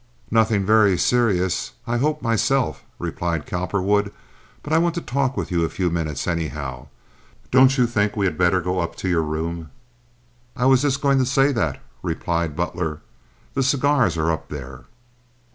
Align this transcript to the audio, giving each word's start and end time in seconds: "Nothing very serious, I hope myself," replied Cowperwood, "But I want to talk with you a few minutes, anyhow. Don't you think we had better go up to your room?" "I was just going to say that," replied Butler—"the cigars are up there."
"Nothing 0.31 0.65
very 0.65 0.97
serious, 0.97 1.73
I 1.85 1.97
hope 1.97 2.23
myself," 2.23 2.83
replied 2.97 3.45
Cowperwood, 3.45 4.11
"But 4.63 4.73
I 4.73 4.79
want 4.79 4.95
to 4.95 5.01
talk 5.01 5.37
with 5.37 5.51
you 5.51 5.63
a 5.63 5.69
few 5.69 5.91
minutes, 5.91 6.25
anyhow. 6.27 6.87
Don't 7.51 7.77
you 7.77 7.85
think 7.85 8.15
we 8.17 8.25
had 8.25 8.35
better 8.35 8.61
go 8.61 8.79
up 8.79 8.95
to 8.95 9.07
your 9.07 9.21
room?" 9.21 9.69
"I 10.55 10.65
was 10.65 10.81
just 10.81 11.01
going 11.01 11.19
to 11.19 11.25
say 11.27 11.51
that," 11.51 11.79
replied 12.01 12.55
Butler—"the 12.55 13.61
cigars 13.61 14.17
are 14.17 14.31
up 14.31 14.49
there." 14.49 14.85